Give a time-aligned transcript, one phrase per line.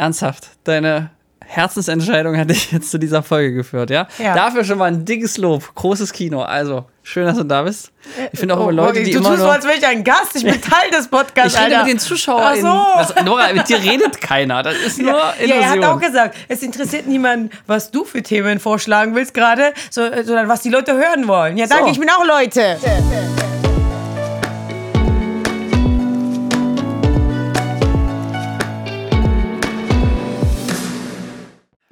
[0.00, 1.10] ernsthaft, deine
[1.46, 4.06] Herzensentscheidung hat dich jetzt zu dieser Folge geführt, ja?
[4.18, 4.34] Ja.
[4.34, 6.42] Dafür schon mal ein dickes Lob, großes Kino.
[6.42, 7.90] Also, schön, dass du da bist.
[8.32, 9.52] Ich finde auch immer Leute, die du immer tust so, nur...
[9.54, 10.36] als wäre ich ein Gast.
[10.36, 11.84] Ich bin Teil des Podcasts, Ich rede Alter.
[11.86, 12.44] mit den Zuschauern.
[12.46, 13.14] Ach so.
[13.16, 14.62] Was, Nora, mit dir redet keiner.
[14.62, 15.60] Das ist nur Ja, Illusion.
[15.62, 20.02] er hat auch gesagt, es interessiert niemanden, was du für Themen vorschlagen willst gerade, so,
[20.02, 21.56] äh, sondern was die Leute hören wollen.
[21.56, 21.90] Ja, danke, So.
[21.90, 22.78] ich bin auch Leute.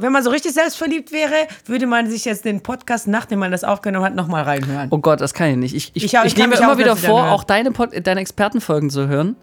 [0.01, 1.35] Wenn man so richtig selbstverliebt wäre,
[1.67, 4.87] würde man sich jetzt den Podcast, nachdem man das aufgenommen hat, nochmal reinhören.
[4.91, 5.75] Oh Gott, das kann ich nicht.
[5.75, 8.91] Ich, ich, Ich ich, ich nehme mich immer wieder vor, auch deine, Pod deine Expertenfolgen
[8.91, 9.35] zu hören.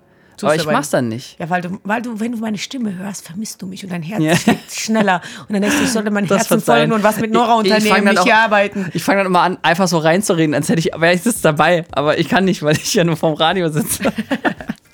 [0.41, 1.37] aber du ich aber mach's dann nicht.
[1.39, 4.01] Ja, weil du, weil du, wenn du meine Stimme hörst, vermisst du mich und dein
[4.01, 4.33] Herz Ja.
[4.33, 5.19] schlägt schneller.
[5.41, 6.61] Und dann denkst du, ich sollte mein Das sein.
[6.61, 8.89] folgen und was mit Nora Ich- ich unternehmen, dann nicht auch- hier arbeiten.
[8.93, 11.83] Ich fange dann immer an, einfach so reinzureden, als hätte ich, wäre ich sitze dabei.
[11.91, 14.03] Aber ich kann nicht, weil ich ja nur vorm Radio sitze.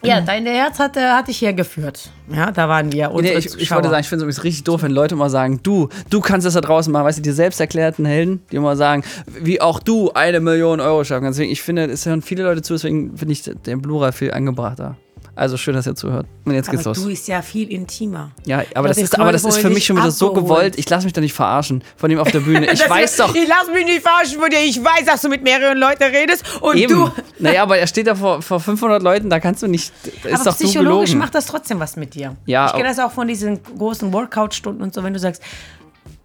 [0.03, 2.09] Ja, dein Herz hat, äh, hat dich hergeführt.
[2.33, 3.09] Ja, da waren wir.
[3.21, 5.89] Nee, ich, ich wollte sagen, ich finde es richtig doof, wenn Leute immer sagen, du,
[6.09, 9.03] du kannst das da draußen machen, weißt du, die selbst erklärten Helden, die immer sagen,
[9.27, 11.39] wie auch du eine Million Euro schaffen kannst.
[11.39, 14.97] Deswegen, ich finde, es hören viele Leute zu, deswegen finde ich den Plural viel angebrachter.
[15.33, 16.27] Also schön, dass ihr zuhört.
[16.43, 17.03] Und jetzt geht's aber los.
[17.03, 18.31] du ist ja viel intimer.
[18.45, 20.49] Ja, aber das, den ist, aber das ist für mich schon wieder so abgeholt.
[20.49, 20.79] gewollt.
[20.79, 22.71] Ich lasse mich da nicht verarschen von ihm auf der Bühne.
[22.71, 23.33] Ich Das weiß doch.
[23.33, 24.59] Ich lass mich nicht verarschen von dir.
[24.59, 26.93] Ich weiß, dass du mit mehreren Leuten redest und Eben.
[26.93, 27.11] du.
[27.39, 29.93] Naja, aber er steht da vor, vor 500 Leuten, da kannst du nicht.
[30.05, 32.35] Ist aber doch so psychologisch macht das trotzdem was mit dir.
[32.45, 35.41] Ja, ich kenne das auch von diesen großen Workout-Stunden und so, wenn du sagst,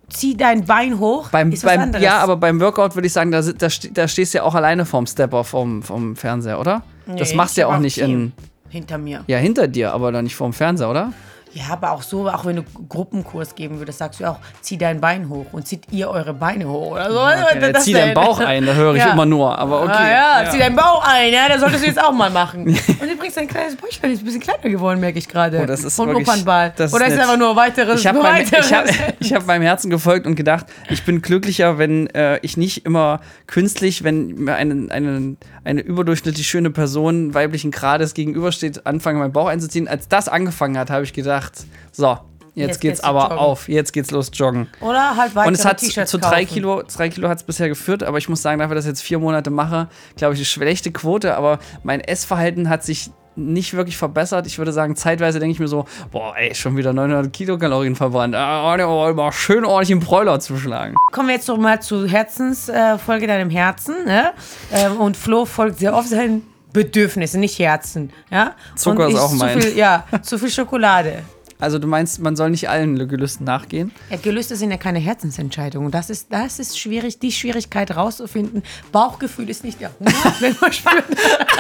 [0.09, 2.05] zieh dein Bein hoch, Beim, ist was beim, anderes.
[2.05, 4.85] ja, aber beim Workout würde ich sagen, da, da, da stehst du ja auch alleine
[4.85, 6.83] vorm Stepper vom, vom Fernseher, oder?
[7.07, 8.33] das Nee, machst du ja auch nicht in.
[8.69, 9.23] Hinter mir.
[9.27, 11.13] Ja, hinter dir, aber doch nicht vorm Fernseher, oder?
[11.53, 15.01] Ja, aber auch so, auch wenn du Gruppenkurs geben würdest, sagst du auch, zieh dein
[15.01, 17.17] Bein hoch und zieht ihr eure Beine hoch oder so.
[17.19, 19.13] Ja, das zieh deinen Bauch ein, da höre ich Ja.
[19.13, 19.59] immer nur.
[19.59, 19.93] Aber okay.
[19.97, 22.65] Ah, ja, zieh deinen Bauch ein, ja, das solltest du jetzt auch mal machen.
[22.67, 25.61] Und übrigens, dein kleines Bäuchlein ist ein bisschen kleiner geworden, merke ich gerade.
[25.63, 26.75] Oh, das ist Von wirklich- Opernball.
[26.77, 28.01] das Oder ist es einfach nur weiteres?
[28.01, 28.87] Ich habe hab,
[29.23, 34.05] hab meinem Herzen gefolgt und gedacht, ich bin glücklicher, wenn äh, ich nicht immer künstlich,
[34.05, 39.89] wenn mir eine, eine, eine überdurchschnittlich schöne Person weiblichen Grades gegenübersteht, anfange, meinen Bauch einzuziehen.
[39.89, 42.21] Als das angefangen hat, habe ich gedacht, so, jetzt,
[42.55, 43.39] Jetzt geht's geht's aber joggen.
[43.39, 44.69] auf, jetzt geht's los joggen.
[44.81, 46.45] Oder halt weitere Und es hat zu drei.
[46.45, 49.01] Kilo, drei Kilo hat es bisher geführt, aber ich muss sagen, dafür, dass ich das
[49.01, 53.75] jetzt vier Monate mache, glaube ich, eine schlechte Quote, aber mein Essverhalten hat sich nicht
[53.75, 54.47] wirklich verbessert.
[54.47, 58.35] Ich würde sagen, zeitweise denke ich mir so, boah, ey, schon wieder 900 Kilokalorien verbrannt.
[58.35, 60.95] Ah, oh, mal schön ordentlich einen Bräuler zuschlagen.
[61.13, 64.05] Kommen wir jetzt noch mal zu Herzensfolge äh, deinem Herzen.
[64.05, 64.33] Ne?
[64.73, 66.43] Ähm, und Flo folgt sehr oft seinen
[66.73, 68.13] Bedürfnissen, nicht Herzen.
[68.31, 68.55] Ja?
[68.75, 69.61] Zucker ist auch mein.
[69.61, 71.23] Zu viel, ja, zu viel Schokolade.
[71.59, 73.93] Also du meinst, man soll nicht allen Gelüsten nachgehen?
[74.11, 75.91] Ja, Gelüste sind ja keine Herzensentscheidungen.
[75.91, 78.63] Das ist, das ist schwierig, die Schwierigkeit rauszufinden.
[78.93, 81.05] Bauchgefühl ist nicht der Hunger, wenn man spürt.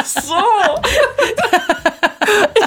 [0.04, 0.34] So!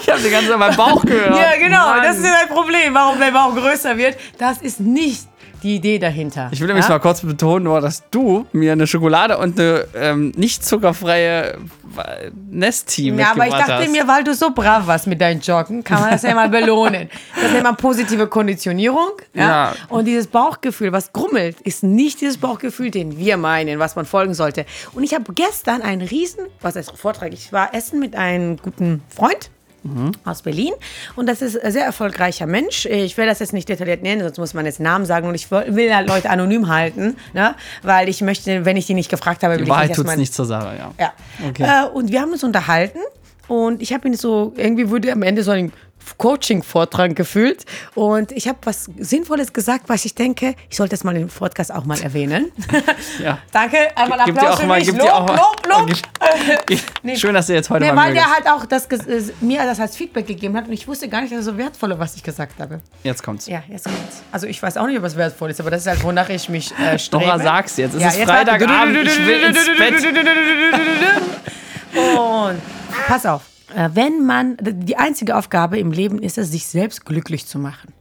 [0.02, 1.36] ich habe die ganze Zeit meinen Bauch gehört.
[1.36, 1.86] Ja, genau.
[1.86, 2.04] Mann.
[2.04, 4.18] Das ist ja ein Problem, warum dein Bauch größer wird.
[4.38, 5.28] Das ist nicht
[5.64, 6.50] die Idee dahinter.
[6.52, 6.92] Ich will nämlich ja?
[6.92, 11.58] mal kurz betonen, nur, dass du mir eine Schokolade und eine ähm, nicht zuckerfreie
[12.50, 13.92] Nesti Ja, aber ich dachte hast.
[13.92, 17.10] mir, weil du so brav warst mit deinen Joggen, kann man das ja mal belohnen.
[17.42, 19.12] Das nennt man positive Konditionierung.
[19.34, 19.48] Ja?
[19.48, 19.76] Ja.
[19.90, 24.34] Und dieses Bauchgefühl, was grummelt, ist nicht dieses Bauchgefühl, den wir meinen, was man folgen
[24.34, 24.66] sollte.
[24.94, 29.02] Und ich habe gestern einen riesen, was heißt Vortrag, ich war essen mit einem guten
[29.10, 29.50] Freund.
[30.26, 30.74] Aus Berlin.
[31.16, 32.86] Und das ist ein sehr erfolgreicher Mensch.
[32.86, 35.28] Ich will das jetzt nicht detailliert nennen, sonst muss man jetzt Namen sagen.
[35.28, 37.56] Und ich will halt Leute anonym halten, ne?
[37.84, 40.08] weil ich möchte, wenn ich die nicht gefragt habe, will Die ich Wahrheit nicht tut's
[40.08, 40.92] erstmal- nicht zur Sache, ja.
[41.00, 41.14] ja.
[41.50, 41.64] Okay.
[41.64, 43.00] Äh, und wir haben uns unterhalten
[43.48, 45.72] und ich habe ihn so, irgendwie wurde am Ende so ein
[46.18, 47.66] Coaching-Vortrag gefühlt
[47.96, 51.74] und ich habe was Sinnvolles gesagt, was ich denke, ich sollte das mal im Podcast
[51.74, 52.52] auch mal erwähnen.
[53.24, 53.38] Ja.
[53.52, 54.88] Danke, einmal Gib dir Applaus auch für mal- mich.
[54.88, 56.80] gib Lob, dir auch mal- Lob, Lob.
[57.04, 57.16] Nee.
[57.16, 59.80] Schön, dass ihr jetzt heute Nee, mal weil der halt auch das, äh, mir das
[59.80, 62.24] als Feedback gegeben hat und ich wusste gar nicht, dass es so wertvoll was ich
[62.24, 62.80] gesagt habe.
[63.04, 63.48] Jetzt kommt's.
[63.48, 64.22] Ja, jetzt kommt's.
[64.32, 66.50] Also ich weiß auch nicht, ob es wertvoll ist, aber das ist halt, wonach ich
[66.50, 67.26] mich äh, strebe.
[67.26, 67.96] Nora, sag's jetzt.
[67.96, 70.06] Es Ja, ist jetzt Freitagabend, ich will ins Bett.
[72.18, 72.62] Und
[73.08, 73.42] pass auf,
[73.94, 77.94] wenn man, die einzige Aufgabe im Leben ist es, sich selbst glücklich zu machen.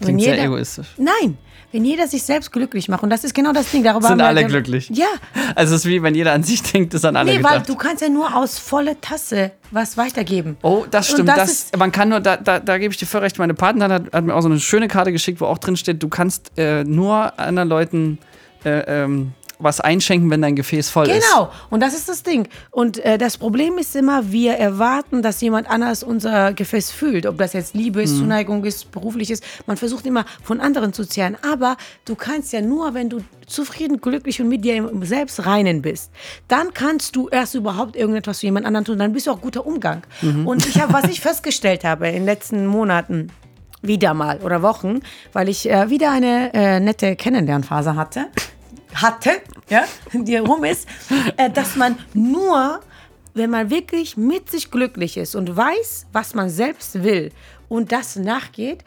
[0.00, 0.88] Und Klingt sehr egoistisch.
[0.96, 1.38] Nein,
[1.70, 4.18] wenn jeder sich selbst glücklich macht, und das ist genau das Ding, darüber Sind haben
[4.18, 4.90] wir alle glücklich.
[4.92, 5.06] Ja,
[5.54, 7.68] Also es ist wie, wenn jeder an sich denkt, ist an alle nee, weil gedacht.
[7.68, 10.56] du kannst ja nur aus voller Tasse was weitergeben.
[10.62, 11.28] Oh, das stimmt.
[11.28, 13.38] das Das ist- man kann nur, da, da, da gebe ich dir voll recht.
[13.38, 16.02] Meine Partnerin hat, hat mir auch so eine schöne Karte geschickt, wo auch drin steht,
[16.02, 18.18] du kannst äh, nur anderen Leuten
[18.64, 21.24] äh, ähm, was einschenken, wenn dein Gefäß voll ist.
[21.30, 22.48] Genau, und das ist das Ding.
[22.70, 27.26] Und äh, das Problem ist immer, wir erwarten, dass jemand anders unser Gefäß fühlt.
[27.26, 28.04] Ob das jetzt Liebe Mhm.
[28.04, 29.44] ist, Zuneigung ist, beruflich ist.
[29.66, 31.36] Man versucht immer von anderen zu zehren.
[31.48, 36.10] Aber du kannst ja nur, wenn du zufrieden, glücklich und mit dir selbst reinen bist,
[36.48, 38.98] dann kannst du erst überhaupt irgendetwas für jemand anderen tun.
[38.98, 40.02] Dann bist du auch guter Umgang.
[40.22, 40.46] Mhm.
[40.46, 43.30] Und ich habe, was ich festgestellt habe in den letzten Monaten,
[43.82, 45.00] wieder mal oder Wochen,
[45.34, 48.26] weil ich äh, wieder eine äh, nette Kennenlernphase hatte.
[48.94, 49.30] Hatte,
[49.68, 50.88] ja, die rum ist,
[51.36, 52.80] äh, dass man nur,
[53.34, 57.32] wenn man wirklich mit sich glücklich ist und weiß, was man selbst will
[57.68, 58.84] und das nachgeht,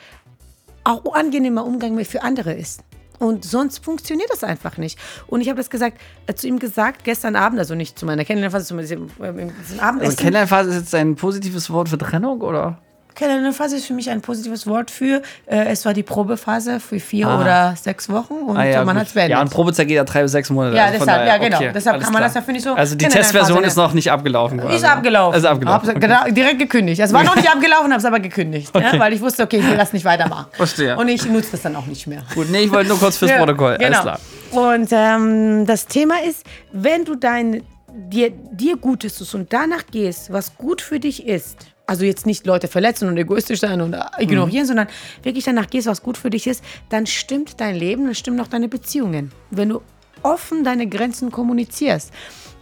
[0.83, 2.83] auch angenehmer Umgang für andere ist.
[3.19, 4.99] Und sonst funktioniert das einfach nicht.
[5.25, 8.23] Und ich habe das gesagt, äh, zu ihm gesagt, gestern Abend, also nicht zu meiner
[8.25, 10.17] Kennenlernphase, zu diesem, äh, diesem Also Abendessen.
[10.17, 12.79] Kennenlernphase ist jetzt ein positives Wort für Trennung, oder?
[13.17, 17.27] Kennenlernphase ist für mich ein positives Wort für, äh, es war die Probephase für vier
[17.27, 17.41] Ah.
[17.41, 19.31] oder sechs Wochen und Ah, ja, man hat es beendet.
[19.31, 20.75] Ja, und Probezeit geht ja drei bis sechs Monate.
[20.77, 21.57] Ja, Also deshalb, daher, ja, genau.
[21.57, 22.27] okay, Deshalb kann man klar.
[22.29, 24.59] das ja, finde ich, so Also die Testversion ist noch nicht abgelaufen.
[24.59, 24.85] Ist quasi.
[24.85, 25.37] abgelaufen.
[25.39, 25.89] Ist abgelaufen.
[25.89, 27.01] Hab's genau- direkt gekündigt.
[27.01, 28.69] Es war noch nicht abgelaufen, habe es aber gekündigt.
[28.73, 28.85] Okay.
[28.93, 30.45] Ja, weil ich wusste, okay, ich will das nicht weitermachen.
[30.51, 30.95] Verstehe.
[30.95, 32.21] Und ich nutze das dann auch nicht mehr.
[32.35, 33.77] Gut, nee, ich wollte nur kurz fürs Ja, Protokoll.
[33.79, 33.87] Genau.
[33.87, 34.19] Alles klar.
[34.51, 40.31] Und ähm, das Thema ist, wenn du dein, dir, dir Gutes tust und danach gehst,
[40.31, 44.63] was gut für dich ist, also jetzt nicht Leute verletzen und egoistisch sein und ignorieren,
[44.63, 44.67] Mhm.
[44.67, 44.87] sondern
[45.23, 48.47] wirklich danach gehst, was gut für dich ist, dann stimmt dein Leben, dann stimmen auch
[48.47, 49.31] deine Beziehungen.
[49.49, 49.81] Wenn du
[50.23, 52.11] offen deine Grenzen kommunizierst.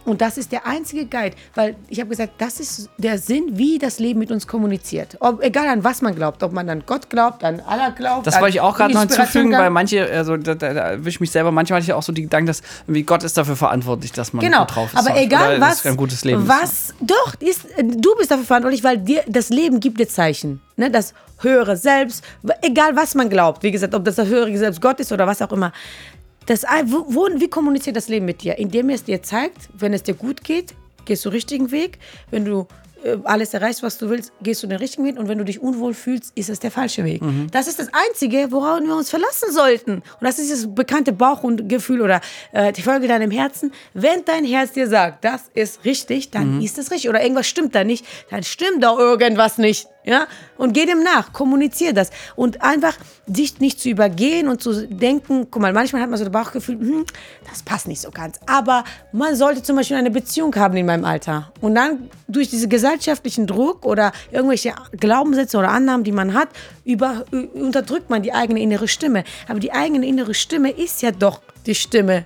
[0.06, 3.78] Und das ist der einzige Guide, weil ich habe gesagt, das ist der Sinn, wie
[3.78, 5.16] das Leben mit uns kommuniziert.
[5.20, 8.26] Ob, egal an was man glaubt, ob man an Gott glaubt, an Allah glaubt.
[8.26, 11.20] Das wollte ich auch gerade noch hinzufügen, weil manche, also da, da, da erwische ich
[11.20, 14.12] mich selber, manchmal hatte ich auch so die Gedanken, dass irgendwie Gott ist dafür verantwortlich,
[14.12, 14.98] dass man Genau, gut drauf ist.
[14.98, 16.48] aber egal was, ein gutes Leben ist.
[16.48, 20.90] was, doch, ist, du bist dafür verantwortlich, weil dir das Leben gibt dir Zeichen, ne,
[20.90, 22.24] das höhere Selbst,
[22.62, 25.42] egal was man glaubt, wie gesagt, ob das das höhere Selbst Gott ist oder was
[25.42, 25.72] auch immer.
[26.46, 28.56] Das, wo, wo, wie kommuniziert das Leben mit dir?
[28.58, 31.98] Indem es dir zeigt, wenn es dir gut geht, gehst du den richtigen Weg.
[32.30, 32.66] Wenn du
[33.04, 35.18] äh, alles erreichst, was du willst, gehst du den richtigen Weg.
[35.18, 37.20] Und wenn du dich unwohl fühlst, ist es der falsche Weg.
[37.22, 37.48] Mhm.
[37.50, 39.92] Das ist das Einzige, worauf wir uns verlassen sollten.
[39.96, 42.20] Und das ist das bekannte Bauch- und Gefühl oder
[42.52, 43.72] äh, die Folge deinem Herzen.
[43.94, 46.62] Wenn dein Herz dir sagt, das ist richtig, dann Mhm.
[46.62, 47.08] ist es richtig.
[47.10, 49.88] Oder irgendwas stimmt da nicht, dann stimmt doch irgendwas nicht.
[50.06, 50.28] Ja?
[50.56, 52.10] Und geh dem nach, kommunizier das.
[52.36, 56.24] Und einfach dich nicht zu übergehen und zu denken, guck mal, manchmal hat man so
[56.24, 57.06] das Bauchgefühl, hm,
[57.50, 58.38] das passt nicht so ganz.
[58.46, 61.52] Aber man sollte zum Beispiel eine Beziehung haben in meinem Alter.
[61.60, 66.48] Und dann durch diesen gesellschaftlichen Druck oder irgendwelche Glaubenssätze oder Annahmen, die man hat,
[66.84, 67.24] über,
[67.54, 69.24] unterdrückt man die eigene innere Stimme.
[69.48, 72.24] Aber die eigene innere Stimme ist ja doch die Stimme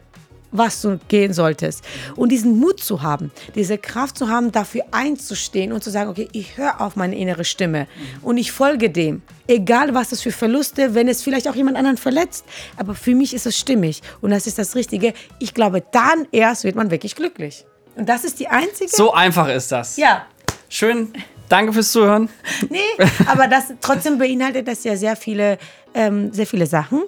[0.52, 1.84] was du gehen solltest.
[2.16, 6.28] Und diesen Mut zu haben, diese Kraft zu haben, dafür einzustehen und zu sagen, okay,
[6.32, 7.86] ich höre auf meine innere Stimme
[8.22, 9.22] und ich folge dem.
[9.46, 12.44] Egal, was es für Verluste, wenn es vielleicht auch jemand anderen verletzt.
[12.76, 15.12] Aber für mich ist es stimmig und das ist das Richtige.
[15.38, 17.66] Ich glaube, dann erst wird man wirklich glücklich.
[17.96, 18.90] Und das ist die einzige.
[18.90, 19.96] So einfach ist das.
[19.96, 20.26] Ja.
[20.68, 21.12] Schön.
[21.48, 22.28] Danke fürs Zuhören.
[22.70, 22.78] Nee,
[23.26, 25.58] aber das trotzdem beinhaltet das ja sehr viele,
[25.94, 27.02] ähm, sehr viele Sachen.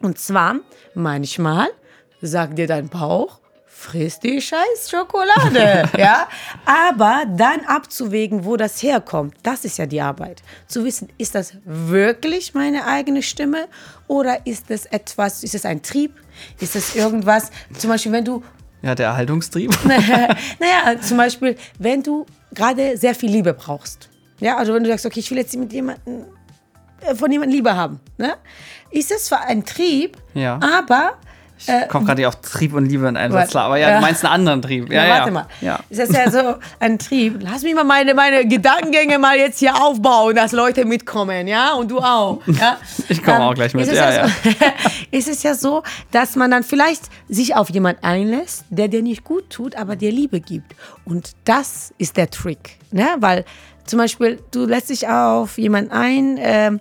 [0.00, 0.56] Und zwar,
[0.94, 1.68] manchmal
[2.22, 6.26] sagt dir dein Bauch, friss die scheiß Schokolade, ja?
[6.64, 10.42] Aber dann abzuwägen, wo das herkommt, das ist ja die Arbeit.
[10.66, 13.68] Zu wissen, ist das wirklich meine eigene Stimme
[14.08, 16.14] oder ist es etwas, ist es ein Trieb?
[16.60, 18.42] Ist es irgendwas, zum Beispiel, wenn du
[18.82, 19.76] Ja, der Erhaltungstrieb.
[19.84, 22.24] naja, zum Beispiel, wenn du
[22.54, 24.08] gerade sehr viel Liebe brauchst.
[24.40, 26.24] Ja, also wenn du sagst, okay, ich will jetzt mit jemandem,
[27.00, 28.00] äh, von jemandem Liebe haben.
[28.18, 28.34] Ne?
[28.90, 30.58] Ist das zwar ein Trieb, Ja.
[30.62, 31.18] aber
[31.88, 33.32] Kommt gerade nicht auf Trieb und Liebe in einen.
[33.32, 33.64] Satz klar.
[33.64, 33.94] Aber ja, Ja.
[33.96, 34.92] du meinst einen anderen Trieb.
[34.92, 35.18] Ja, Ja, ja.
[35.20, 35.46] warte mal.
[35.60, 35.80] Ja.
[35.88, 37.38] Ist das ja so ein Trieb?
[37.40, 41.72] Lass mich mal meine, meine Gedankengänge mal jetzt hier aufbauen, dass Leute mitkommen, ja?
[41.72, 42.40] Und du auch.
[42.46, 42.76] Ja?
[43.08, 44.32] Ich komme auch gleich mit, Ist es ja, ja, so,
[45.10, 49.24] ist es ja so, dass man dann vielleicht sich auf jemanden einlässt, der dir nicht
[49.24, 50.74] gut tut, aber dir Liebe gibt.
[51.04, 52.78] Und das ist der Trick.
[52.90, 53.06] Ne?
[53.20, 53.44] Weil
[53.86, 56.80] zum Beispiel, du lässt dich auf jemanden ein, ähm,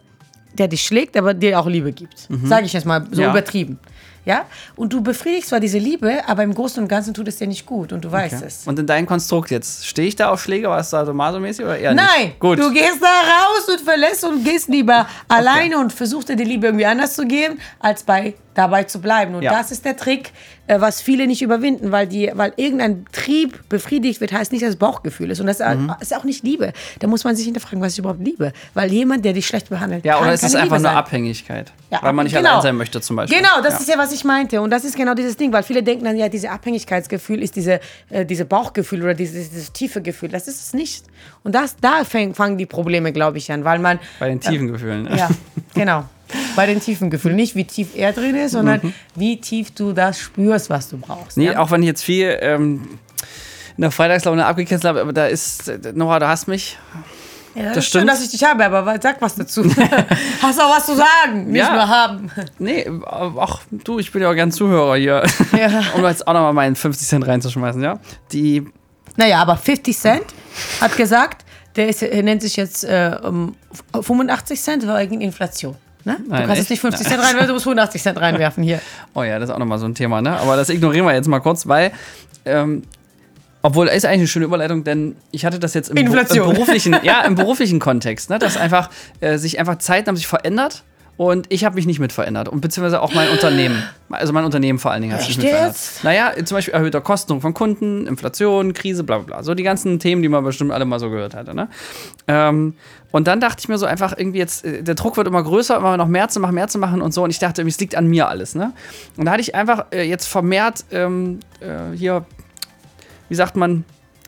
[0.57, 2.27] der dich schlägt, aber dir auch Liebe gibt.
[2.45, 3.29] Sage ich jetzt mal so Ja.
[3.29, 3.77] übertrieben.
[4.25, 4.45] Ja?
[4.75, 7.65] Und du befriedigst zwar diese Liebe, aber im Großen und Ganzen tut es dir nicht
[7.65, 8.67] gut und du weißt es.
[8.67, 11.65] Und in deinem Konstrukt jetzt, stehe ich da auf Schläge, war es da so masomäßig
[11.65, 12.39] oder eher Nein, nicht?
[12.39, 12.59] Gut.
[12.59, 16.67] du gehst da raus und verlässt und gehst lieber alleine und versuchst dir die Liebe
[16.67, 19.35] irgendwie anders zu geben, als bei dabei zu bleiben.
[19.35, 19.51] Und Ja.
[19.51, 20.31] das ist der Trick,
[20.67, 24.71] äh, was viele nicht überwinden, weil, die, weil irgendein Trieb befriedigt wird, heißt nicht, dass
[24.71, 25.39] es Bauchgefühl ist.
[25.39, 25.93] Und das Mhm.
[25.99, 26.73] ist auch nicht Liebe.
[26.99, 28.51] Da muss man sich hinterfragen, was ist überhaupt Liebe?
[28.73, 30.89] Weil jemand, der dich schlecht behandelt, ja, oder ist es keine einfach nur.
[30.91, 31.71] Abhängigkeit?
[31.91, 32.49] Ja, weil man nicht genau.
[32.49, 33.37] allein sein möchte zum Beispiel.
[33.37, 33.79] Genau, das ja.
[33.81, 34.59] ist ja, was ich meinte.
[34.61, 37.79] Und das ist genau dieses Ding, weil viele denken dann, ja, diese Abhängigkeitsgefühl ist diese,
[38.09, 40.29] äh, diese Bauchgefühl oder dieses, dieses tiefe Gefühl.
[40.29, 41.05] Das ist es nicht.
[41.43, 43.99] Und das, da fangen die Probleme, glaube ich, an, weil man.
[44.19, 45.03] Bei den tiefen Gefühlen.
[45.03, 45.17] ne?
[45.17, 45.29] Ja,
[45.73, 46.05] genau.
[46.55, 47.35] Bei den tiefen Gefühlen.
[47.35, 48.93] Nicht wie tief er drin ist, sondern Mhm.
[49.15, 51.37] wie tief du das spürst, was du brauchst.
[51.37, 51.59] Nee, ja?
[51.59, 52.99] auch wenn ich jetzt viel ähm,
[53.77, 56.77] in der Freitagslaune abgecancelt habe, aber da ist, Nora, du hast mich.
[57.55, 58.09] ja, das schön, stimmt.
[58.09, 59.63] dass ich dich habe, aber sag was dazu.
[60.41, 61.73] Hast auch was zu sagen, nicht Ja.
[61.73, 62.31] nur haben.
[62.59, 65.23] Nee, ach, du, ich bin ja auch gern Zuhörer hier.
[65.57, 65.83] Ja.
[65.95, 67.99] um jetzt auch nochmal meinen 50 Cent reinzuschmeißen, ja?
[68.31, 68.65] Die,
[69.17, 70.25] Naja, aber 50 Cent
[70.81, 71.43] hat gesagt,
[71.75, 73.55] Der ist, nennt sich jetzt äh, um
[74.01, 75.75] 85 Cent wegen Inflation.
[76.05, 76.17] Ne?
[76.23, 76.59] Du Nein, kannst echt?
[76.59, 78.79] jetzt nicht 50 Cent reinwerfen, du musst 85 Cent reinwerfen hier.
[79.15, 80.37] Oh ja, das ist auch nochmal so ein Thema, ne?
[80.39, 81.91] Aber das ignorieren wir jetzt mal kurz, weil.
[82.45, 82.83] Ähm,
[83.63, 86.47] obwohl, ist eigentlich eine schöne Überleitung, denn ich hatte das jetzt im, Inflation.
[86.47, 88.37] im beruflichen, ja, im beruflichen Kontext, ne?
[88.37, 90.83] Dass einfach äh, sich einfach Zeiten haben sich verändert
[91.17, 92.49] und ich habe mich nicht mit verändert.
[92.49, 93.81] Und beziehungsweise auch mein Unternehmen.
[94.09, 95.77] Also mein Unternehmen vor allen Dingen hat sich nicht mit verändert.
[96.03, 99.43] Naja, zum Beispiel erhöhter Kostendruck von Kunden, Inflation, Krise, bla bla bla.
[99.43, 101.55] So die ganzen Themen, die man bestimmt alle mal so gehört hatte.
[101.55, 101.69] Ne?
[102.27, 102.73] Ähm,
[103.11, 105.77] und dann dachte ich mir so einfach irgendwie jetzt, äh, der Druck wird immer größer,
[105.77, 107.23] immer noch mehr zu machen, mehr zu machen und so.
[107.23, 108.53] Und ich dachte, es liegt an mir alles.
[108.53, 108.73] Ne?
[109.15, 112.25] Und da hatte ich einfach äh, jetzt vermehrt ähm, äh, hier,
[113.29, 113.85] wie sagt man,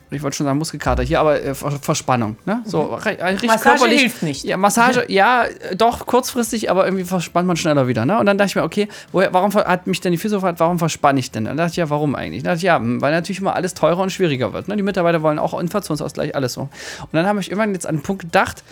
[0.09, 2.37] ich wollte schon sagen Muskelkater hier, aber äh, Ver- Verspannung.
[2.45, 2.61] Ne?
[2.65, 3.47] So re- richtig Mhm.
[3.47, 3.99] Massage körperlich.
[4.01, 4.43] hilft nicht.
[4.45, 8.05] Ja, Massage, ja, äh, doch, kurzfristig, aber irgendwie verspannt man schneller wieder.
[8.05, 8.17] Ne?
[8.19, 10.79] Und dann dachte ich mir, okay, woher, warum hat mich denn die Physio gefragt, warum
[10.79, 11.45] verspanne ich denn?
[11.45, 12.43] Dann dachte ich, ja, warum eigentlich?
[12.43, 14.67] Dann dachte ich, ja, hm, weil natürlich immer alles teurer und schwieriger wird.
[14.67, 14.77] Ne?
[14.77, 16.61] Die Mitarbeiter wollen auch Inflationsausgleich, alles so.
[16.61, 16.69] Und
[17.11, 18.63] dann habe ich irgendwann jetzt an den Punkt gedacht,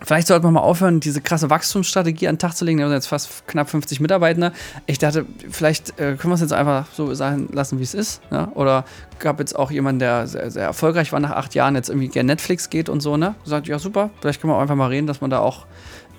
[0.00, 2.78] Vielleicht sollte man mal aufhören, diese krasse Wachstumsstrategie an den Tag zu legen.
[2.78, 4.52] Wir haben jetzt fast knapp 50 Mitarbeiter.
[4.86, 8.20] Ich dachte, vielleicht äh, können wir es jetzt einfach so sein lassen, wie es ist.
[8.30, 8.48] Ne?
[8.54, 8.84] Oder
[9.18, 12.28] gab jetzt auch jemanden, der sehr, sehr erfolgreich war nach acht Jahren, jetzt irgendwie gerne
[12.28, 13.16] Netflix geht und so.
[13.16, 13.34] Ne?
[13.44, 15.66] Sagt, ja super, vielleicht können wir auch einfach mal reden, dass man da auch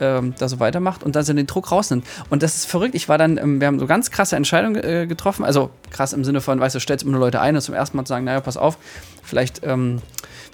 [0.01, 2.05] ähm, da so weitermacht und dann so den Druck rausnimmt.
[2.29, 2.95] Und das ist verrückt.
[2.95, 5.45] Ich war dann, ähm, wir haben so ganz krasse Entscheidungen äh, getroffen.
[5.45, 7.98] Also krass im Sinne von, weißt du, stellst immer nur Leute ein und zum ersten
[7.98, 8.77] Mal zu sagen, naja, pass auf,
[9.24, 10.01] vielleicht ähm,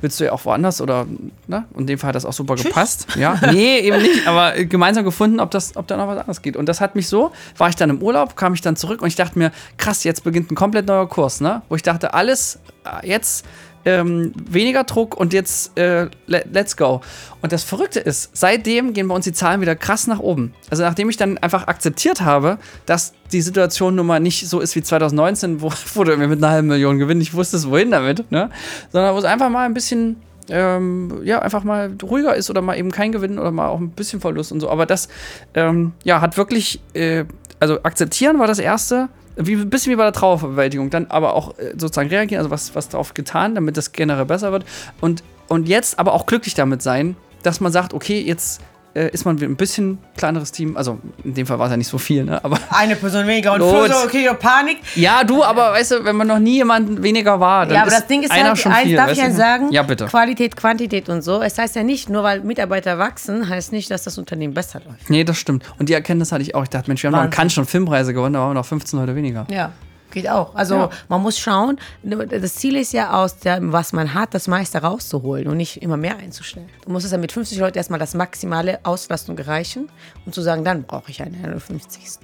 [0.02, 1.06] willst du ja auch woanders oder,
[1.48, 1.66] ne?
[1.74, 3.08] Und in dem Fall hat das auch super gepasst.
[3.16, 6.58] Ja, nee, eben nicht, aber gemeinsam gefunden, ob, das, ob da noch was anderes geht.
[6.58, 9.08] Und das hat mich so, war ich dann im Urlaub, kam ich dann zurück und
[9.08, 11.62] ich dachte mir, krass, jetzt beginnt ein komplett neuer Kurs, ne?
[11.70, 13.46] Wo ich dachte, alles äh, jetzt
[13.86, 17.02] ähm, weniger Druck und jetzt äh, le let's go.
[17.42, 20.54] Und das Verrückte ist, seitdem gehen bei uns die Zahlen wieder krass nach oben.
[20.70, 24.76] Also nachdem ich dann einfach akzeptiert habe, dass die Situation nun mal nicht so ist
[24.76, 28.50] wie 2019, wo, wo du mit einer halben Million Gewinn nicht wusstest, wohin damit, ne?
[28.92, 30.18] sondern wo es einfach mal ein bisschen
[30.50, 33.92] ähm, ja, einfach mal ruhiger ist oder mal eben kein Gewinn oder mal auch ein
[33.92, 34.70] bisschen Verlust und so.
[34.70, 35.08] Aber das,
[35.54, 37.26] ähm, ja, hat wirklich, äh,
[37.60, 41.58] also akzeptieren war das Erste, wie, ein bisschen wie bei der Trauerbewältigung, dann aber auch
[41.58, 44.66] äh, sozusagen reagieren, also was, was darauf getan, damit das generell besser wird.
[45.02, 48.62] Und, und jetzt aber auch glücklich damit sein, dass man sagt, okay, jetzt
[48.96, 50.76] äh, ist man ein bisschen kleineres Team.
[50.78, 52.44] Also in dem Fall war es ja nicht so viel, ne?
[52.44, 53.92] Aber Eine Person weniger und Gut.
[53.92, 54.78] So, okay, Panik.
[54.96, 57.92] ja, du, aber weißt du, wenn man noch nie jemand weniger war, dann Ja, aber
[57.92, 58.96] ist das Ding ist einer halt, schon eins viel.
[58.96, 59.36] darf weißt ich ja du?
[59.36, 60.06] sagen, Ja, bitte.
[60.06, 61.42] Qualität, Quantität und so.
[61.42, 65.10] Es heißt ja nicht, nur weil Mitarbeiter wachsen, heißt nicht, dass das Unternehmen besser läuft.
[65.10, 65.64] Nee, das stimmt.
[65.78, 66.64] Und die Erkenntnis hatte ich auch.
[66.64, 67.38] Ich dachte, Mensch, wir haben noch in Wahnsinn.
[67.38, 69.46] Cannes schon Filmpreise gewonnen, da waren wir noch 15 Leute weniger.
[69.50, 69.72] Ja.
[70.16, 70.56] Geht auch.
[70.56, 70.90] Also Ja.
[71.10, 75.48] man muss schauen, das Ziel ist ja aus dem, was man hat, das meiste rauszuholen
[75.48, 76.70] und nicht immer mehr einzustellen.
[76.86, 79.90] Du musst es ja mit 50 Leuten erstmal das maximale Auslastung erreichen
[80.26, 82.18] und zu sagen, dann brauche ich einen 51.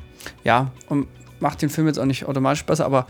[0.46, 1.08] Ja, und
[1.42, 3.08] macht den Film jetzt auch nicht automatisch besser, aber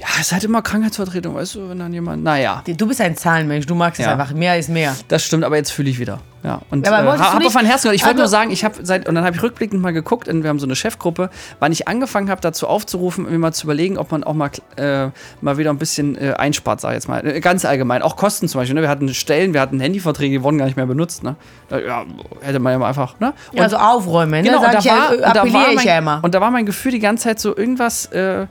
[0.00, 3.16] ja, es ist halt immer Krankheitsvertretung, weißt du, wenn dann jemand, naja, Du bist ein
[3.16, 4.12] Zahlenmensch, du magst es Ja.
[4.12, 4.32] einfach.
[4.32, 4.94] Mehr ist mehr.
[5.08, 6.20] das stimmt, aber jetzt fühle ich wieder.
[6.44, 7.96] Ja, und Ja, aber äh, wolltest du habe nicht- auf mein Herz gehört.
[7.96, 10.44] Ich wollte nur sagen, ich habe seit, und dann habe ich rückblickend mal geguckt, und
[10.44, 13.98] wir haben so eine Chefgruppe, wann ich angefangen habe, dazu aufzurufen, mir mal zu überlegen,
[13.98, 15.08] ob man auch mal, äh,
[15.40, 17.26] mal wieder ein bisschen äh, einspart, sag ich jetzt mal.
[17.26, 18.76] Äh, Ganz allgemein, auch Kosten zum Beispiel.
[18.76, 18.82] Ne?
[18.82, 21.24] Wir hatten Stellen, wir hatten Handyverträge, die wurden gar nicht mehr benutzt.
[21.24, 21.34] Ne?
[21.72, 22.04] Äh, Ja,
[22.40, 23.34] hätte man ja mal einfach, ne?
[23.52, 24.42] Ja, also aufräumen, ne?
[24.42, 26.20] Genau, Sag und da, ich ja, war, und da war appelliere mein, ich ja immer.
[26.22, 28.46] Und da war mein Gefühl die ganze Zeit so irgendwas, äh,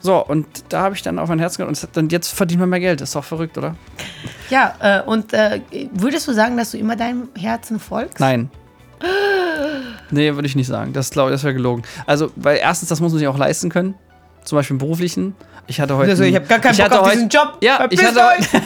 [0.00, 2.68] so, und da habe ich dann auf mein Herz gehört und und jetzt verdient man
[2.68, 3.00] mehr Geld.
[3.00, 3.74] Das ist doch verrückt, oder?
[4.50, 5.60] Ja, äh, und äh,
[5.92, 8.20] würdest du sagen, dass du immer deinem Herzen folgst?
[8.20, 8.50] Nein.
[10.10, 10.92] Nee, würde ich nicht sagen.
[10.94, 11.82] Das, das wäre gelogen.
[12.06, 13.94] Also, weil erstens, das muss man sich auch leisten können.
[14.44, 15.34] Zum Beispiel im beruflichen.
[15.66, 16.10] Ich hatte heute.
[16.12, 17.58] Also, ich habe gar keinen ich Bock hatte auf heute- diesen Job.
[17.60, 18.20] Ja, ich hatte,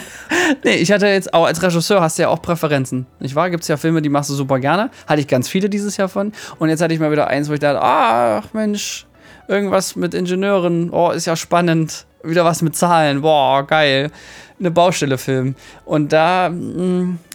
[0.65, 3.07] nee, ich hatte jetzt auch als Regisseur hast du ja auch Präferenzen.
[3.19, 3.51] Nicht wahr?
[3.51, 4.91] Gibt es ja Filme, die machst du super gerne.
[5.09, 6.31] Hatte ich ganz viele dieses Jahr von.
[6.61, 9.07] Und jetzt hatte ich mal wieder eins, wo ich dachte, ach Mensch,
[9.49, 12.07] irgendwas mit Ingenieuren, oh, ist ja spannend.
[12.25, 14.11] Wieder was mit Zahlen, boah, geil.
[14.61, 15.57] Eine Baustelle-Film.
[15.85, 16.53] Und da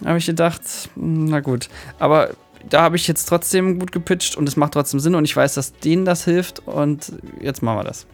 [0.04, 0.62] habe ich gedacht,
[0.94, 1.68] mh, na gut.
[1.98, 2.30] Aber
[2.68, 5.54] da habe ich jetzt trotzdem gut gepitcht und es macht trotzdem Sinn und ich weiß,
[5.54, 8.06] dass denen das hilft und jetzt machen wir das.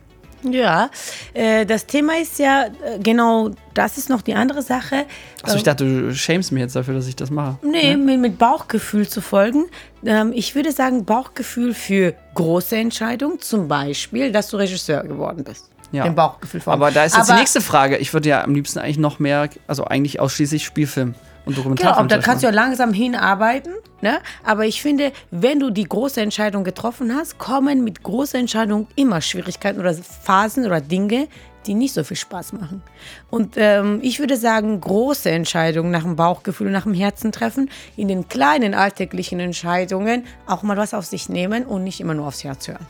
[0.51, 0.91] Ja,
[1.33, 5.07] äh, das Thema ist ja äh, genau, das ist noch die andere Sache.
[5.43, 7.59] Achso, ich dachte, du shamest mich jetzt dafür, dass ich das mache.
[7.63, 9.65] Nee, mit, mit Bauchgefühl zu folgen.
[10.05, 15.71] Ähm, ich würde sagen, Bauchgefühl für große Entscheidungen, zum Beispiel, dass du Regisseur geworden bist.
[15.93, 16.05] Ja.
[16.05, 16.83] Dem Bauchgefühl folgen.
[16.83, 17.97] Aber da ist jetzt die Aber- nächste Frage.
[17.99, 21.15] Ich würde ja am liebsten eigentlich noch mehr, also eigentlich ausschließlich Spielfilm
[21.47, 21.99] und Genau, Dokumentarfilm.
[21.99, 23.75] aber da kannst du ja langsam hinarbeiten.
[24.01, 24.19] Ne?
[24.45, 29.21] Aber ich finde, wenn du die große Entscheidung getroffen hast, kommen mit großen Entscheidungen immer
[29.21, 31.29] Schwierigkeiten oder Phasen oder Dinge,
[31.67, 32.83] die nicht so viel Spaß machen.
[33.31, 38.09] Und ähm, ich würde sagen, große Entscheidungen nach dem Bauchgefühl, nach dem Herzen treffen, in
[38.09, 42.45] den kleinen alltäglichen Entscheidungen auch mal was auf sich nehmen und nicht immer nur aufs
[42.45, 42.87] Herz hören.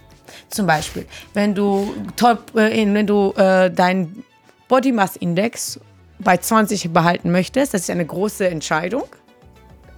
[0.49, 4.25] Zum Beispiel, wenn du, top, äh, wenn du äh, dein
[4.67, 5.79] Body Mass Index
[6.19, 7.75] bei 20 behalten möchtest.
[7.75, 9.05] Das ist eine große Entscheidung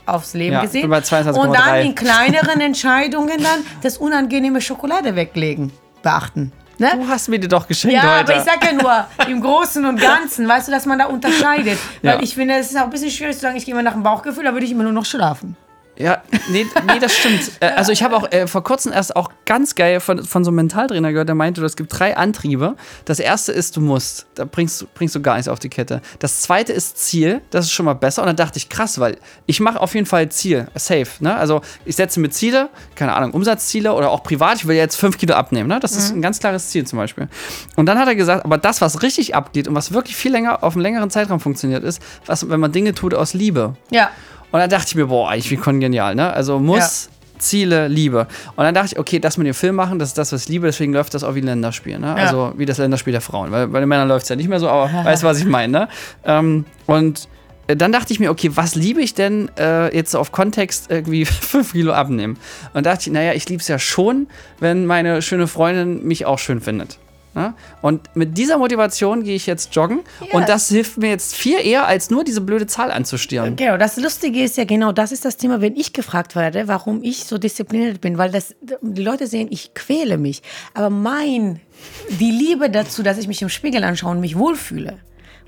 [0.06, 0.82] aufs Leben Ja, gesehen.
[0.82, 1.34] bin bei 22,3.
[1.38, 6.52] Und dann in kleineren Entscheidungen dann das unangenehme Schokolade weglegen, beachten.
[6.78, 6.90] Ne?
[6.94, 8.32] Du hast mir die doch geschenkt Ja, heute.
[8.32, 11.78] aber ich sag ja nur, im Großen und Ganzen, weißt du, dass man da unterscheidet.
[12.02, 12.22] Weil Ja.
[12.22, 14.02] ich finde, es ist auch ein bisschen schwierig zu sagen, ich gehe mal nach dem
[14.02, 15.56] Bauchgefühl, da würde ich immer nur noch schlafen.
[15.98, 17.40] Ja, nee, nee das stimmt.
[17.60, 20.50] Äh, also ich habe auch äh, vor kurzem erst auch ganz geil von, von so
[20.50, 22.76] einem Mentaltrainer gehört, der meinte, es gibt drei Antriebe.
[23.06, 24.26] Das erste ist, du musst.
[24.34, 26.02] Da bringst, du- bringst du gar nichts auf die Kette.
[26.18, 27.40] Das zweite ist Ziel.
[27.50, 28.22] Das ist schon mal besser.
[28.22, 30.66] Und dann dachte ich, krass, weil ich mache auf jeden Fall Ziel.
[30.74, 31.06] Safe.
[31.20, 31.34] Ne?
[31.34, 34.56] Also ich setze mir Ziele, keine Ahnung, Umsatzziele oder auch privat.
[34.58, 35.68] Ich will jetzt fünf Kilo abnehmen.
[35.68, 35.80] Ne?
[35.80, 37.28] Das ist ein ganz klares Ziel zum Beispiel.
[37.76, 40.62] Und dann hat er gesagt, aber das, was richtig abgeht und was wirklich viel länger
[40.62, 43.74] auf einem längeren Zeitraum funktioniert, ist, was, wenn man Dinge tut aus Liebe.
[43.90, 44.10] Ja.
[44.56, 46.32] Und dann dachte ich mir, boah, eigentlich wie kongenial, ne?
[46.32, 48.26] Also muss, Ziele, Liebe.
[48.56, 50.48] Und dann dachte ich, okay, das mit dem Film machen, das ist das, was ich
[50.48, 52.14] liebe, deswegen läuft das auch wie ein Länderspiel, ne?
[52.14, 53.52] Also wie das Länderspiel der Frauen.
[53.52, 55.44] Weil bei den Männern läuft es ja nicht mehr so, aber weißt du, was ich
[55.44, 55.88] meine, ne?
[56.24, 57.28] Ähm, und
[57.66, 60.90] äh, dann dachte ich mir, okay, was liebe ich denn äh, jetzt so auf Kontext
[60.90, 62.38] irgendwie 5 Kilo abnehmen?
[62.72, 64.26] Und dachte ich, naja, ich liebe es ja schon,
[64.58, 66.98] wenn meine schöne Freundin mich auch schön findet.
[67.36, 67.52] Ne?
[67.82, 70.00] Und mit dieser Motivation gehe ich jetzt joggen
[70.32, 73.56] und das hilft mir jetzt viel eher, als nur diese blöde Zahl anzustieren.
[73.56, 77.02] Genau, das Lustige ist ja genau, das ist das Thema, wenn ich gefragt werde, warum
[77.02, 80.42] ich so diszipliniert bin, weil das, die Leute sehen, ich quäle mich.
[80.72, 81.60] Aber mein,
[82.08, 84.96] die Liebe dazu, dass ich mich im Spiegel anschaue und mich wohlfühle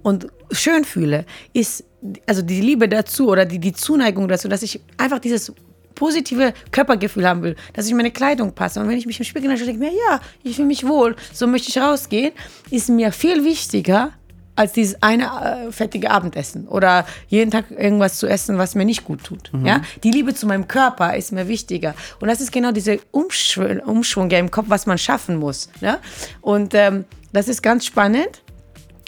[0.02, 1.84] und schön fühle, ist,
[2.26, 5.54] also die Liebe dazu oder die, die Zuneigung dazu, dass ich einfach dieses
[5.98, 8.80] positive Körpergefühl haben will, dass ich meine Kleidung passe.
[8.80, 11.16] Und wenn ich mich im Spiegel anschaue, denke ich mir, ja, ich fühle mich wohl,
[11.32, 12.32] so möchte ich rausgehen,
[12.70, 14.12] ist mir viel wichtiger,
[14.54, 15.24] als dieses eine
[15.68, 19.52] äh, fettige Abendessen oder jeden Tag irgendwas zu essen, was mir nicht gut tut.
[19.64, 19.82] Ja?
[20.02, 21.94] Die Liebe zu meinem Körper ist mir wichtiger.
[22.20, 25.70] Und das ist genau dieser Umschwung, Umschwung ja im Kopf, was man schaffen muss.
[25.80, 25.98] Ne?
[26.40, 28.42] Und ähm, das ist ganz spannend,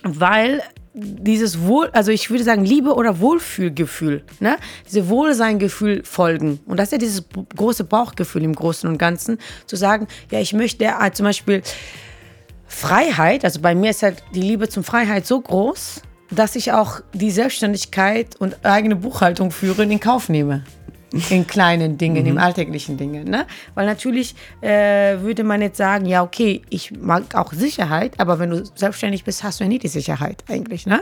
[0.05, 4.57] weil dieses Wohl, also ich würde sagen Liebe oder Wohlfühlgefühl, ne?
[4.87, 6.61] Diese Wohlseingefühl folgen.
[6.67, 7.25] Und das ist ja dieses
[7.57, 11.63] große Bauchgefühl im Großen und Ganzen, zu sagen, ja, ich möchte äh, zum Beispiel
[12.67, 17.01] Freiheit, also bei mir ist halt die Liebe zum Freiheit so groß, dass ich auch
[17.13, 20.65] die Selbstständigkeit und eigene Buchhaltung führen in Kauf nehme.
[21.29, 23.25] In kleinen Dingen, im alltäglichen Dingen.
[23.25, 23.47] Ne?
[23.75, 28.51] Weil natürlich äh, würde man jetzt sagen, ja, okay, ich mag auch Sicherheit, aber wenn
[28.51, 30.87] du selbstständig bist, hast du ja nie die Sicherheit eigentlich.
[30.87, 31.01] Ne?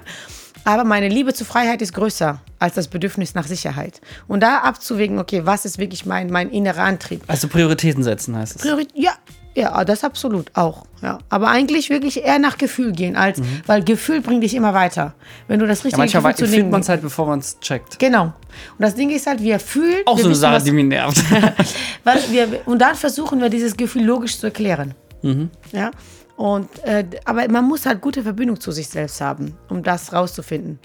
[0.65, 4.01] Aber meine Liebe zur Freiheit ist größer als das Bedürfnis nach Sicherheit.
[4.27, 7.23] Und da abzuwägen, okay, was ist wirklich mein, mein innerer Antrieb?
[7.27, 8.63] Also Prioritäten setzen heißt es.
[8.63, 9.13] Priori ja,
[9.55, 10.85] ja, das absolut auch.
[11.03, 11.19] Ja.
[11.29, 15.15] Aber eigentlich wirklich eher nach Gefühl gehen, als, weil Gefühl bringt dich immer weiter.
[15.49, 16.71] Wenn du das Ja, richtige manchmal Gefühl zu denken.
[16.71, 17.99] man es halt, bevor man es checkt.
[17.99, 18.25] Genau.
[18.25, 18.33] Und
[18.79, 20.03] das Ding ist halt, wir fühlen.
[20.07, 21.23] Auch wir so eine Sache, was- die mich nervt.
[22.31, 24.95] wir, und dann versuchen wir dieses Gefühl logisch zu erklären.
[25.23, 25.51] Mhm.
[25.73, 25.91] Ja.
[26.37, 30.79] Und, äh, aber man muss halt gute Verbindung zu sich selbst haben, um das rauszufinden.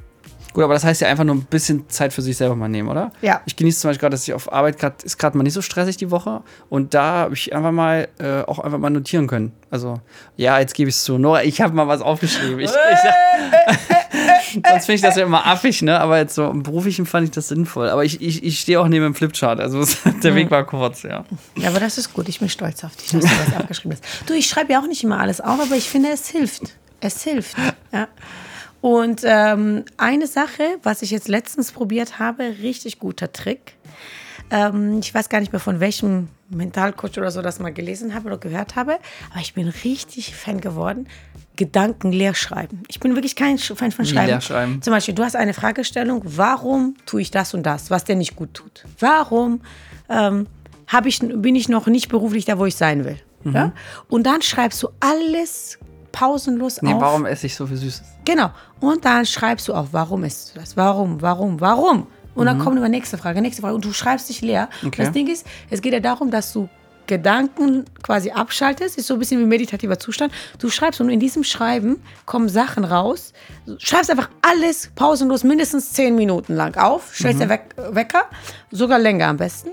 [0.53, 2.87] Gut, aber das heißt ja einfach nur ein bisschen Zeit für sich selber mal nehmen,
[2.87, 3.11] oder?
[3.21, 3.41] Ja.
[3.45, 5.63] Ich genieße zum Beispiel gerade, dass ich auf Arbeit gerade, ist gerade mal nicht so
[5.63, 6.41] stressig die Woche.
[6.69, 9.51] Und da habe ich einfach mal, äh, auch einfach mal notieren können.
[9.71, 9.99] Also,
[10.37, 11.17] ja, jetzt gebe ich es zu.
[11.17, 12.59] Nora, ich habe mal was aufgeschrieben.
[12.59, 15.99] Ich, ich, sonst finde ich das ja immer affig, ne?
[15.99, 17.89] Aber jetzt so im Beruflichen fand ich das sinnvoll.
[17.89, 19.59] Aber ich, ich, ich stehe auch neben dem Flipchart.
[19.59, 19.83] Also,
[20.23, 21.25] der Weg war kurz, ja.
[21.55, 22.29] Ja, aber das ist gut.
[22.29, 24.29] Ich bin stolz auf dich, dass du das abgeschrieben hast.
[24.29, 26.75] Du, ich schreibe ja auch nicht immer alles auf, aber ich finde, es hilft.
[26.99, 27.57] Es hilft.
[27.91, 28.07] Ja.
[28.84, 33.78] Und ähm, eine Sache, was ich jetzt letztens probiert habe, richtig guter Trick.
[34.52, 38.28] Ähm, ich weiß gar nicht mehr von welchem Mentalcoach oder so das mal gelesen habe
[38.28, 39.00] oder gehört habe,
[39.32, 41.08] aber ich bin richtig Fan geworden.
[41.56, 42.84] Gedanken leer schreiben.
[42.89, 44.28] Ich bin wirklich kein Fan von Schreiben.
[44.28, 44.82] leer schreiben?
[44.82, 48.36] Zum Beispiel, du hast eine Fragestellung, warum tue ich das und das, was dir nicht
[48.36, 48.84] gut tut?
[49.00, 49.62] Warum
[50.10, 50.48] ähm,
[51.06, 53.17] ich, bin ich noch nicht beruflich da, wo ich sein will?
[53.46, 53.56] Mhm.
[53.56, 53.72] Ja?
[54.10, 55.80] Und dann schreibst du alles
[56.13, 57.02] pausenlos Nee, auf.
[57.02, 58.04] warum esse ich so viel Süßes?
[58.23, 58.52] Genau.
[58.80, 60.78] Und dann schreibst du auf, warum isst du das?
[60.78, 62.08] Warum, warum, warum?
[62.36, 63.76] Und dann kommt immer nächste Frage, nächste Frage.
[63.76, 64.69] Und du schreibst dich leer.
[64.82, 64.88] Und Mhm.
[64.88, 65.04] Okay.
[65.04, 66.69] das Ding ist, es geht ja darum, dass du
[67.06, 68.97] Gedanken quasi abschaltest.
[68.97, 70.34] Ist so ein bisschen wie meditativer Zustand.
[70.58, 73.34] Du schreibst und in diesem Schreiben kommen Sachen raus.
[73.65, 77.13] Du schreibst einfach alles pausenlos, mindestens zehn Minuten lang auf.
[77.13, 77.49] Stellst Mhm.
[77.49, 78.23] Weck Wecker,
[78.71, 79.69] sogar länger am besten.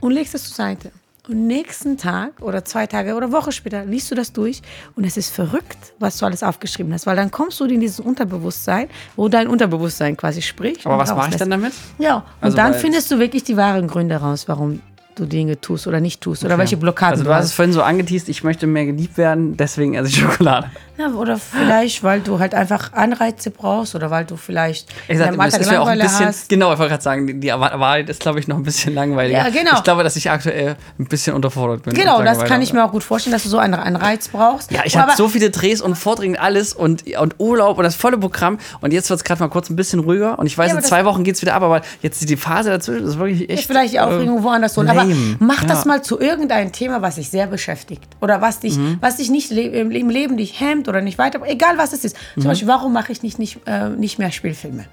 [0.00, 0.90] Und legst es zur Seite.
[1.28, 4.60] Und nächsten Tag oder zwei Tage oder Woche später liest du das durch
[4.96, 8.00] und es ist verrückt, was du alles aufgeschrieben hast, weil dann kommst du in dieses
[8.00, 10.84] Unterbewusstsein, wo dein Unterbewusstsein quasi spricht.
[10.84, 11.74] Aber was mache ich dann damit?
[11.98, 14.80] Ja, und Also, dann findest du wirklich die wahren Gründe raus, warum
[15.14, 17.82] du Dinge tust oder nicht tust oder welche Blockaden Also du hast es vorhin so
[17.82, 20.70] angeteased, ich möchte mehr geliebt werden, deswegen esse ich Schokolade.
[20.98, 25.32] Ja, oder vielleicht, weil du halt einfach Anreize brauchst oder weil du vielleicht Ich sag,
[25.32, 26.48] in das ist ja auch ein bisschen, hast.
[26.48, 29.38] genau, ich wollte gerade sagen, die, die Wahrheit ist, glaube ich, noch ein bisschen langweiliger.
[29.38, 29.76] Ja, genau.
[29.76, 31.94] Ich glaube, dass ich aktuell ein bisschen unterfordert bin.
[31.94, 34.70] Genau, und das kann ich mir auch gut vorstellen, dass du so einen Anreiz brauchst.
[34.70, 37.96] Ja, ich habe so viele Drehs und Vorträge und alles und, und Urlaub und das
[37.96, 38.58] volle Programm.
[38.80, 40.38] Und jetzt wird es gerade mal kurz ein bisschen ruhiger.
[40.38, 42.70] Und ich weiß, Ja, in zwei Wochen geht es wieder ab, aber jetzt die Phase
[42.70, 43.60] dazwischen ist wirklich echt.
[43.60, 44.88] Ich vielleicht die Aufregung äh, woanders holen.
[44.88, 45.36] Aber lame.
[45.38, 45.88] mach das Ja.
[45.88, 48.04] mal zu irgendeinem Thema, was dich sehr beschäftigt.
[48.20, 48.98] Oder was dich, Mhm.
[49.00, 51.40] was dich nicht le im im Leben dich hemmt oder nicht weiter.
[51.46, 52.16] Egal was es ist.
[52.36, 52.42] Mhm.
[52.42, 54.86] Zum Beispiel, warum mache ich nicht, nicht, äh, nicht mehr Spielfilme?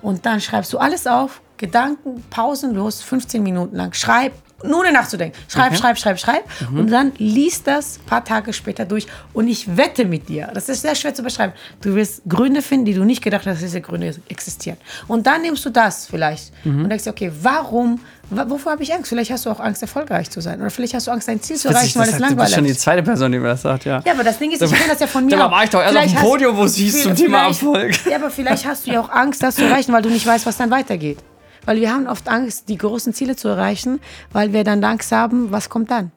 [0.00, 3.92] Und dann schreibst du alles auf, Gedanken, pausenlos, 15 Minuten lang.
[3.92, 4.32] Schreib,
[4.64, 5.36] nur eine nachzudenken.
[5.48, 5.74] Schreib, Okay.
[5.74, 5.78] Mhm.
[5.78, 6.44] schreib, schreib, schreib.
[6.74, 9.06] Und dann liest das ein paar Tage später durch.
[9.32, 12.84] Und ich wette mit dir, das ist sehr schwer zu beschreiben, du wirst Gründe finden,
[12.86, 14.76] die du nicht gedacht hast, dass diese Gründe existieren.
[15.08, 16.84] Und dann nimmst du das vielleicht Mhm.
[16.84, 19.08] und denkst dir, okay, warum, wa- wovor habe ich Angst?
[19.08, 20.60] Vielleicht hast du auch Angst, erfolgreich zu sein.
[20.60, 22.54] Oder vielleicht hast du Angst, dein Ziel zu erreichen, weil es hat- du bist langweilig
[22.54, 22.80] schon die ist.
[22.80, 24.02] zweite Person, die mir das sagt, ja.
[24.04, 25.36] Ja, aber das Ding ist, ich kenne das ja von mir.
[25.36, 27.46] Da war ich doch erst auf Vielleicht dem hast- Podium, wo es hieß zum Thema
[27.48, 27.92] Erfolg.
[28.08, 30.46] Ja, aber vielleicht hast du ja auch Angst, das zu erreichen, weil du nicht weißt,
[30.46, 31.18] was dann weitergeht.
[31.64, 34.00] Weil wir haben oft Angst, die großen Ziele zu erreichen,
[34.32, 36.10] weil wir dann Angst haben, was kommt dann.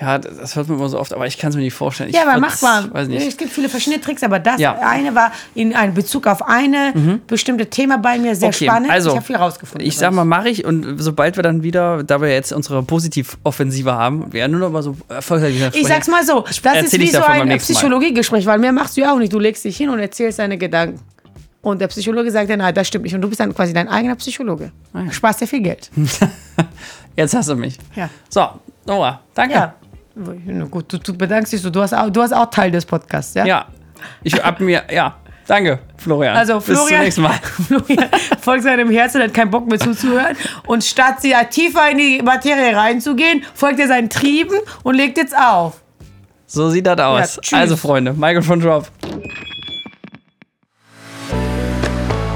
[0.00, 2.08] Ja, das hört man immer so oft, aber ich kann es mir nicht vorstellen.
[2.08, 2.94] Ich Ja, aber würd's- mach mal.
[2.94, 3.26] Weiß nicht.
[3.28, 4.78] Es gibt viele verschiedene Tricks, aber das Ja.
[4.80, 8.90] eine war in einem Bezug auf eine bestimmte Thema bei mir sehr Okay, spannend.
[8.90, 9.86] also, ich habe viel rausgefunden.
[9.86, 13.92] Ich sag mal, mache ich und sobald wir dann wieder, da wir jetzt unsere Positivoffensive
[13.92, 17.22] haben, wir nur noch mal so erfolgreich ich sag's mal so, das ist wie so
[17.22, 17.58] ein.
[17.58, 19.32] Psychologiegespräch, weil mehr machst du ja auch nicht.
[19.32, 21.00] Du legst dich hin und erzählst deine Gedanken.
[21.62, 23.14] Und der Psychologe sagt dir, nein, das stimmt nicht.
[23.14, 24.72] Und du bist dann quasi dein eigener Psychologe.
[24.92, 25.90] Ah Sparst dir viel Geld.
[27.16, 27.78] Jetzt hast du mich.
[27.94, 28.10] Ja.
[28.28, 28.48] So,
[28.84, 29.54] Nora, danke.
[29.54, 29.74] Ja.
[30.68, 31.70] Gut, du, du bedankst dich so.
[31.70, 33.46] Du hast, auch, du hast auch Teil des Podcasts, ja?
[33.46, 33.66] Ja.
[34.24, 35.16] Ich hab mir, ja.
[35.46, 36.36] Danke, Florian.
[36.36, 37.34] Also Bis zum Florian, nächsten Mal.
[37.68, 38.08] Florian
[38.40, 40.36] folgt seinem Herzen, hat keinen Bock mehr zuzuhören.
[40.66, 45.16] Und statt sie ja tiefer in die Materie reinzugehen, folgt er seinen Trieben und legt
[45.16, 45.80] jetzt auf.
[46.46, 47.40] So sieht das aus.
[47.50, 48.90] Ja, also, Freunde, Michael von Drop.